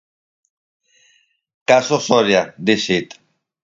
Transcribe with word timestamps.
Caso 1.73 1.97
Soria, 2.09 2.43
dixit. 2.69 3.19